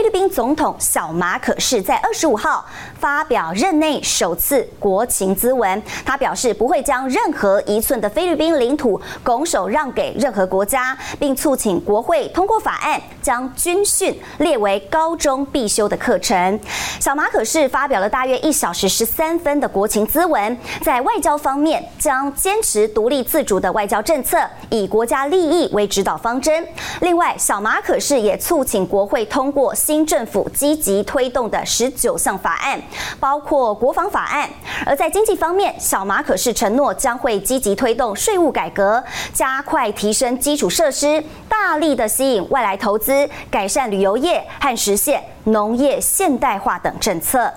[0.00, 2.64] 菲律宾总统小马可是在二十五号
[2.98, 16.58] 发表任内首次国情咨文，他表示不会将任何一寸的菲律宾领土拱手让给任何国家，并促请国会通过法案，将军训列为高中必修的课程。
[16.98, 24.38] 小马可仕发表了大约一小时十三分的国情咨文，在外交方面将坚持独立自主的外交政策，
[24.70, 26.66] 以国家利益为指导方针。
[27.02, 29.74] 另外，小马可仕也促请国会通过。
[29.90, 32.80] 新政府积极推动的十九项法案，
[33.18, 34.48] 包括国防法案。
[34.86, 47.52] 而在经济方面，小马可是承诺将会积极推动税务改革，加快提升基础设施，大力的吸引外来投资，改善旅游业和实现农业现代化等政策。